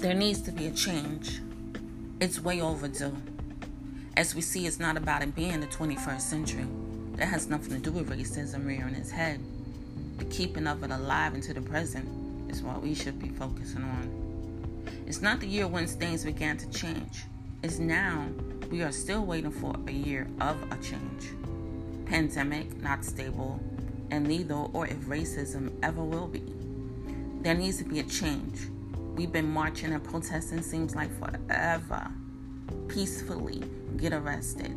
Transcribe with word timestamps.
There 0.00 0.14
needs 0.14 0.40
to 0.42 0.50
be 0.50 0.66
a 0.66 0.70
change. 0.70 1.42
It's 2.22 2.40
way 2.40 2.62
overdue. 2.62 3.14
As 4.16 4.34
we 4.34 4.40
see, 4.40 4.66
it's 4.66 4.80
not 4.80 4.96
about 4.96 5.22
it 5.22 5.34
being 5.34 5.60
the 5.60 5.66
21st 5.66 6.22
century. 6.22 6.64
That 7.16 7.26
has 7.26 7.48
nothing 7.48 7.74
to 7.74 7.90
do 7.90 7.92
with 7.92 8.08
racism 8.08 8.66
rearing 8.66 8.94
its 8.94 9.10
head. 9.10 9.40
The 10.16 10.24
keeping 10.24 10.66
of 10.66 10.82
it 10.82 10.90
alive 10.90 11.34
into 11.34 11.52
the 11.52 11.60
present 11.60 12.08
is 12.50 12.62
what 12.62 12.80
we 12.80 12.94
should 12.94 13.20
be 13.20 13.28
focusing 13.28 13.82
on. 13.82 14.86
It's 15.06 15.20
not 15.20 15.38
the 15.38 15.46
year 15.46 15.68
when 15.68 15.86
things 15.86 16.24
began 16.24 16.56
to 16.56 16.70
change. 16.70 17.24
It's 17.62 17.78
now 17.78 18.26
we 18.70 18.82
are 18.82 18.92
still 18.92 19.26
waiting 19.26 19.50
for 19.50 19.76
a 19.86 19.92
year 19.92 20.26
of 20.40 20.56
a 20.72 20.76
change. 20.82 21.28
Pandemic, 22.06 22.74
not 22.82 23.04
stable, 23.04 23.60
and 24.10 24.26
neither 24.26 24.54
or 24.54 24.86
if 24.86 24.96
racism 25.00 25.70
ever 25.82 26.02
will 26.02 26.26
be. 26.26 26.42
There 27.42 27.54
needs 27.54 27.76
to 27.78 27.84
be 27.84 28.00
a 28.00 28.04
change. 28.04 28.60
We've 29.16 29.32
been 29.32 29.50
marching 29.50 29.92
and 29.92 30.02
protesting 30.02 30.62
seems 30.62 30.94
like 30.94 31.10
forever. 31.18 32.10
Peacefully 32.88 33.62
get 33.96 34.12
arrested. 34.12 34.74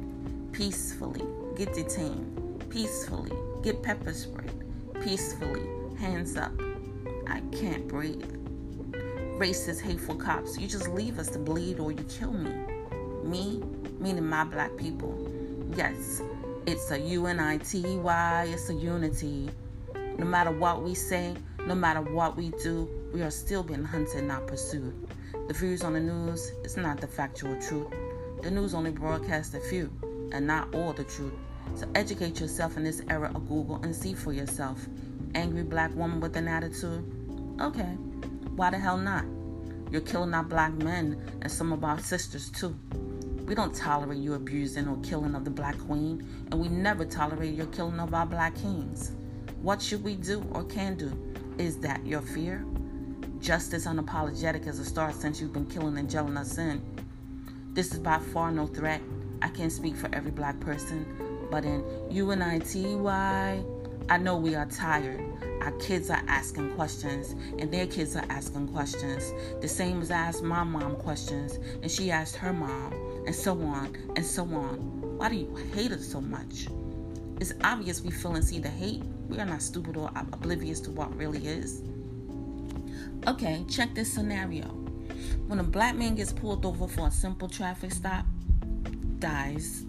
Peacefully 0.52 1.26
get 1.56 1.74
detained. 1.74 2.66
Peacefully 2.70 3.32
get 3.62 3.82
pepper 3.82 4.14
sprayed. 4.14 4.52
Peacefully 5.02 5.68
hands 5.98 6.36
up. 6.36 6.52
I 7.28 7.42
can't 7.52 7.88
breathe. 7.88 8.26
Racist, 9.38 9.82
hateful 9.82 10.16
cops, 10.16 10.60
you 10.60 10.68
just 10.68 10.88
leave 10.90 11.18
us 11.18 11.30
to 11.30 11.40
bleed 11.40 11.80
or 11.80 11.92
you 11.92 12.04
kill 12.04 12.34
me. 12.34 12.52
Me, 13.24 13.64
meaning 14.00 14.28
my 14.28 14.44
black 14.44 14.76
people. 14.78 15.18
Yes, 15.76 16.22
it's 16.66 16.92
a 16.92 17.00
U-N-I-T-Y, 17.00 18.48
it's 18.50 18.70
a 18.70 18.74
unity. 18.74 19.50
No 20.18 20.26
matter 20.26 20.52
what 20.52 20.84
we 20.84 20.94
say, 20.94 21.36
no 21.66 21.76
matter 21.76 22.02
what 22.02 22.38
we 22.38 22.52
do, 22.62 22.88
we 23.14 23.22
are 23.22 23.32
still 23.32 23.64
being 23.64 23.84
hunted, 23.84 24.24
not 24.24 24.48
pursued. 24.48 24.94
The 25.48 25.54
views 25.54 25.84
on 25.84 25.94
the 25.94 26.00
news 26.00 26.52
is 26.64 26.78
not 26.78 27.02
the 27.02 27.08
factual 27.08 27.60
truth. 27.62 27.88
The 28.42 28.52
news 28.52 28.74
only 28.74 28.92
broadcasts 28.92 29.56
a 29.56 29.60
few, 29.60 29.92
and 30.32 30.46
not 30.46 30.74
all 30.76 30.94
the 30.94 31.04
truth. 31.04 31.34
So 31.76 31.88
educate 31.96 32.40
yourself 32.40 32.78
in 32.78 32.84
this 32.84 33.02
era 33.10 33.32
of 33.34 33.48
Google 33.48 33.82
and 33.84 33.96
see 33.96 34.14
for 34.14 34.34
yourself. 34.34 34.86
Angry 35.34 35.64
black 35.64 35.94
woman 35.96 36.20
with 36.20 36.36
an 36.38 36.48
attitude? 36.48 37.04
Okay, 37.60 37.98
why 38.56 38.70
the 38.70 38.78
hell 38.78 38.98
not? 38.98 39.26
You're 39.90 40.02
killing 40.02 40.34
our 40.34 40.44
black 40.44 40.74
men 40.74 41.22
and 41.42 41.52
some 41.52 41.74
of 41.74 41.84
our 41.84 42.00
sisters 42.00 42.50
too. 42.50 42.76
We 43.46 43.56
don't 43.56 43.74
tolerate 43.76 44.20
you 44.20 44.36
abusing 44.36 44.88
or 44.88 44.98
killing 44.98 45.36
of 45.36 45.44
the 45.44 45.52
black 45.52 45.78
queen, 45.80 46.28
and 46.52 46.60
we 46.60 46.68
never 46.68 47.04
tolerate 47.04 47.56
your 47.56 47.68
killing 47.68 48.00
of 48.00 48.14
our 48.14 48.26
black 48.26 48.56
kings. 48.56 49.12
What 49.64 49.82
should 49.82 50.04
we 50.04 50.16
do 50.16 50.46
or 50.52 50.66
can 50.66 50.96
do? 50.96 51.10
Is 51.58 51.78
that 51.78 52.06
your 52.06 52.20
fear? 52.20 52.66
Justice 53.40 53.88
unapologetic 53.88 54.68
as 54.68 54.78
a 54.78 54.84
star 54.84 55.14
since 55.14 55.40
you've 55.40 55.54
been 55.54 55.68
killing 55.68 55.98
and 55.98 56.10
gelling 56.10 56.38
us 56.38 56.58
in. 56.58 56.82
This 57.72 57.94
is 57.94 58.00
by 58.00 58.20
far 58.20 58.52
no 58.52 58.68
threat. 58.68 59.00
I 59.42 59.48
can't 59.48 59.72
speak 59.72 59.96
for 59.96 60.14
every 60.14 60.32
black 60.32 60.60
person, 60.60 61.48
but 61.50 61.64
in 61.64 61.82
UNITY, 62.12 63.08
I 64.10 64.18
know 64.18 64.36
we 64.36 64.54
are 64.54 64.66
tired. 64.66 65.24
Our 65.62 65.72
kids 65.80 66.10
are 66.10 66.24
asking 66.28 66.74
questions, 66.74 67.32
and 67.58 67.72
their 67.72 67.88
kids 67.88 68.18
are 68.18 68.26
asking 68.28 68.68
questions. 68.68 69.32
The 69.62 69.70
same 69.70 70.02
as 70.02 70.12
I 70.12 70.18
asked 70.18 70.44
my 70.44 70.66
mom 70.66 70.98
questions, 70.98 71.58
and 71.82 71.90
she 71.90 72.12
asked 72.12 72.36
her 72.36 72.52
mom, 72.52 72.92
and 73.26 73.34
so 73.34 73.54
on 73.62 73.96
and 74.18 74.26
so 74.26 74.44
on. 74.44 75.18
Why 75.18 75.30
do 75.30 75.38
you 75.38 75.56
hate 75.74 75.94
us 75.94 76.06
so 76.06 76.20
much? 76.20 76.68
It's 77.40 77.54
obvious 77.64 78.02
we 78.02 78.12
feel 78.12 78.36
and 78.36 78.44
see 78.44 78.60
the 78.60 78.68
hate. 78.68 79.04
We 79.34 79.40
are 79.40 79.46
not 79.46 79.64
stupid 79.64 79.98
or 79.98 80.12
oblivious 80.16 80.80
to 80.82 80.92
what 80.92 81.18
really 81.18 81.48
is. 81.48 81.82
Okay, 83.26 83.66
check 83.68 83.96
this 83.96 84.14
scenario. 84.14 84.66
When 85.48 85.60
a 85.60 85.64
black 85.64 85.96
man 85.96 86.14
gets 86.14 86.32
pulled 86.32 86.64
over 86.68 86.88
for 86.88 87.08
a 87.08 87.12
simple 87.12 87.50
traffic 87.50 87.92
stop, 87.92 88.28
dies. 89.18 89.86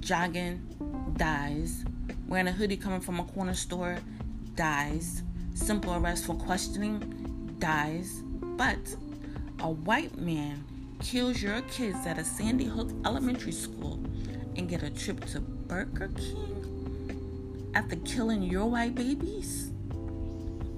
Jogging, 0.00 1.14
dies. 1.16 1.84
Wearing 2.26 2.48
a 2.48 2.52
hoodie 2.52 2.76
coming 2.76 3.00
from 3.00 3.20
a 3.20 3.24
corner 3.24 3.54
store, 3.54 3.98
dies. 4.56 5.22
Simple 5.54 5.94
arrest 5.94 6.26
for 6.26 6.34
questioning, 6.34 7.54
dies. 7.60 8.22
But 8.24 8.96
a 9.60 9.70
white 9.70 10.18
man 10.18 10.64
kills 11.00 11.40
your 11.40 11.60
kids 11.62 12.04
at 12.04 12.18
a 12.18 12.24
Sandy 12.24 12.64
Hook 12.64 12.90
elementary 13.06 13.52
school 13.52 14.04
and 14.56 14.68
get 14.68 14.82
a 14.82 14.90
trip 14.90 15.24
to 15.26 15.38
Burger 15.38 16.08
King 16.16 16.81
after 17.74 17.96
killing 17.96 18.42
your 18.42 18.66
white 18.66 18.94
babies? 18.94 19.70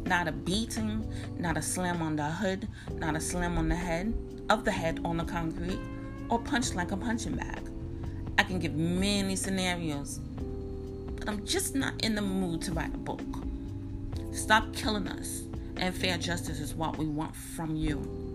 Not 0.06 0.28
a 0.28 0.32
beating, 0.32 1.10
not 1.38 1.56
a 1.56 1.62
slam 1.62 2.02
on 2.02 2.16
the 2.16 2.24
hood, 2.24 2.68
not 2.94 3.16
a 3.16 3.20
slam 3.20 3.56
on 3.58 3.68
the 3.68 3.74
head, 3.74 4.14
of 4.50 4.64
the 4.64 4.70
head 4.70 5.00
on 5.04 5.16
the 5.16 5.24
concrete, 5.24 5.80
or 6.28 6.38
punched 6.38 6.74
like 6.74 6.92
a 6.92 6.96
punching 6.96 7.36
bag. 7.36 7.68
I 8.38 8.42
can 8.42 8.58
give 8.58 8.74
many 8.74 9.36
scenarios, 9.36 10.18
but 11.16 11.28
I'm 11.28 11.44
just 11.46 11.74
not 11.74 12.02
in 12.04 12.14
the 12.14 12.22
mood 12.22 12.62
to 12.62 12.72
write 12.72 12.94
a 12.94 12.98
book. 12.98 13.22
Stop 14.32 14.74
killing 14.74 15.08
us, 15.08 15.44
and 15.76 15.94
fair 15.94 16.18
justice 16.18 16.60
is 16.60 16.74
what 16.74 16.98
we 16.98 17.06
want 17.06 17.34
from 17.34 17.74
you. 17.74 18.33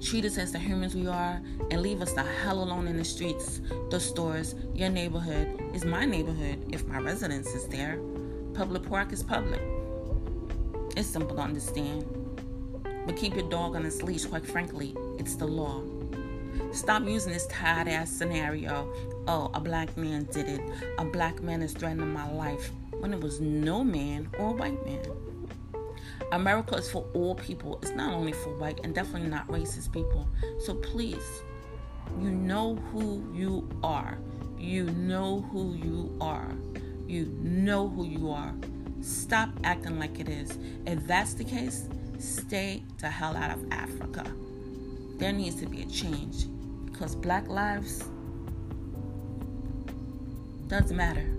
Treat 0.00 0.24
us 0.24 0.38
as 0.38 0.52
the 0.52 0.58
humans 0.58 0.94
we 0.94 1.08
are 1.08 1.42
and 1.70 1.82
leave 1.82 2.00
us 2.00 2.12
the 2.12 2.22
hell 2.22 2.62
alone 2.62 2.86
in 2.86 2.96
the 2.96 3.04
streets, 3.04 3.60
the 3.90 3.98
stores. 3.98 4.54
Your 4.72 4.90
neighborhood 4.90 5.60
is 5.74 5.84
my 5.84 6.04
neighborhood 6.04 6.64
if 6.72 6.86
my 6.86 6.98
residence 6.98 7.48
is 7.48 7.66
there. 7.66 7.98
Public 8.54 8.88
park 8.88 9.12
is 9.12 9.24
public. 9.24 9.60
It's 10.96 11.08
simple 11.08 11.34
to 11.34 11.42
understand. 11.42 12.06
But 13.06 13.16
keep 13.16 13.34
your 13.34 13.48
dog 13.48 13.74
on 13.74 13.84
its 13.84 14.02
leash, 14.02 14.24
quite 14.24 14.46
frankly, 14.46 14.94
it's 15.18 15.34
the 15.34 15.46
law. 15.46 15.82
Stop 16.72 17.04
using 17.04 17.32
this 17.32 17.46
tired 17.48 17.88
ass 17.88 18.10
scenario. 18.10 18.92
Oh, 19.26 19.50
a 19.52 19.60
black 19.60 19.96
man 19.96 20.28
did 20.32 20.48
it. 20.48 20.60
A 20.98 21.04
black 21.04 21.42
man 21.42 21.60
is 21.60 21.72
threatening 21.72 22.12
my 22.12 22.30
life 22.32 22.70
when 23.00 23.12
it 23.12 23.20
was 23.20 23.40
no 23.40 23.82
man 23.82 24.28
or 24.38 24.50
a 24.50 24.52
white 24.52 24.84
man. 24.84 25.27
America 26.32 26.76
is 26.76 26.90
for 26.90 27.06
all 27.14 27.34
people. 27.34 27.78
It's 27.82 27.92
not 27.92 28.12
only 28.12 28.32
for 28.32 28.56
white 28.56 28.80
and 28.84 28.94
definitely 28.94 29.28
not 29.28 29.48
racist 29.48 29.92
people. 29.92 30.28
So 30.60 30.74
please, 30.74 31.42
you 32.20 32.30
know 32.30 32.76
who 32.92 33.24
you 33.34 33.68
are. 33.82 34.18
You 34.58 34.84
know 34.84 35.40
who 35.52 35.74
you 35.74 36.16
are. 36.20 36.52
You 37.06 37.26
know 37.40 37.88
who 37.88 38.04
you 38.04 38.30
are. 38.30 38.54
Stop 39.00 39.50
acting 39.64 39.98
like 39.98 40.20
it 40.20 40.28
is. 40.28 40.58
If 40.86 41.06
that's 41.06 41.34
the 41.34 41.44
case, 41.44 41.88
stay 42.18 42.82
the 42.98 43.08
hell 43.08 43.36
out 43.36 43.50
of 43.50 43.64
Africa. 43.70 44.24
There 45.16 45.32
needs 45.32 45.56
to 45.60 45.66
be 45.66 45.82
a 45.82 45.86
change 45.86 46.46
because 46.86 47.14
black 47.14 47.48
lives 47.48 48.04
doesn't 50.68 50.96
matter. 50.96 51.37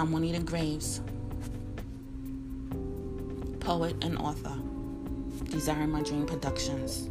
I'm 0.00 0.12
Juanita 0.12 0.38
Graves, 0.38 1.00
poet 3.58 3.96
and 4.00 4.16
author, 4.16 4.56
Desiring 5.50 5.90
My 5.90 6.02
Dream 6.02 6.24
Productions. 6.24 7.08